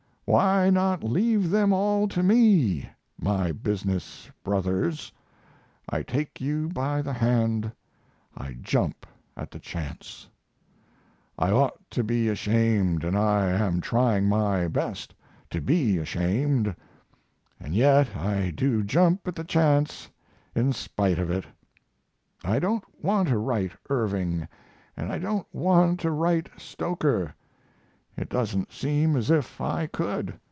[0.25, 5.11] "Why not leave them all to me?" My business brothers?
[5.89, 7.69] I take you by the hand!
[8.37, 10.29] I jump at the chance!
[11.37, 15.13] I ought to be ashamed and I am trying my best
[15.49, 16.73] to be ashamed
[17.59, 20.07] and yet I do jump at the chance
[20.55, 21.43] in spite of it.
[22.41, 24.47] I don't want to write Irving
[24.95, 27.35] and I don't want to write Stoker.
[28.17, 30.33] It doesn't seem as if I could.